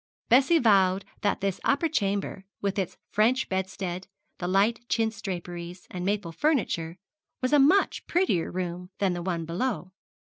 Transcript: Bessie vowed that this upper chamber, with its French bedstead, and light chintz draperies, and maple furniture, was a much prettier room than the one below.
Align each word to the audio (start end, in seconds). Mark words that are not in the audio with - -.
Bessie 0.29 0.57
vowed 0.57 1.05
that 1.21 1.41
this 1.41 1.59
upper 1.63 1.87
chamber, 1.87 2.43
with 2.59 2.79
its 2.79 2.97
French 3.11 3.47
bedstead, 3.49 4.07
and 4.39 4.51
light 4.51 4.79
chintz 4.89 5.21
draperies, 5.21 5.85
and 5.91 6.03
maple 6.03 6.31
furniture, 6.31 6.97
was 7.39 7.53
a 7.53 7.59
much 7.59 8.07
prettier 8.07 8.51
room 8.51 8.89
than 8.97 9.13
the 9.13 9.21
one 9.21 9.45
below. 9.45 9.91